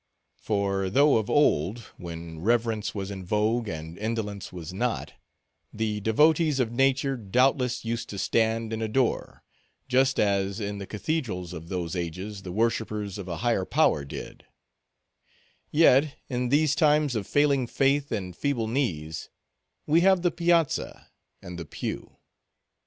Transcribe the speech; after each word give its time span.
For 0.39 0.89
though, 0.89 1.17
of 1.17 1.29
old, 1.29 1.81
when 1.97 2.39
reverence 2.39 2.95
was 2.95 3.11
in 3.11 3.23
vogue, 3.23 3.67
and 3.67 3.99
indolence 3.99 4.51
was 4.51 4.73
not, 4.73 5.13
the 5.71 5.99
devotees 5.99 6.59
of 6.59 6.71
Nature, 6.71 7.15
doubtless, 7.15 7.85
used 7.85 8.09
to 8.09 8.17
stand 8.17 8.73
and 8.73 8.81
adore—just 8.81 10.19
as, 10.19 10.59
in 10.59 10.79
the 10.79 10.87
cathedrals 10.87 11.53
of 11.53 11.69
those 11.69 11.95
ages, 11.95 12.41
the 12.41 12.51
worshipers 12.51 13.19
of 13.19 13.27
a 13.27 13.37
higher 13.45 13.63
Power 13.63 14.03
did—yet, 14.03 16.15
in 16.27 16.49
these 16.49 16.73
times 16.73 17.15
of 17.15 17.27
failing 17.27 17.67
faith 17.67 18.11
and 18.11 18.35
feeble 18.35 18.67
knees, 18.67 19.29
we 19.85 20.01
have 20.01 20.23
the 20.23 20.31
piazza 20.31 21.11
and 21.43 21.59
the 21.59 21.65
pew. 21.65 22.17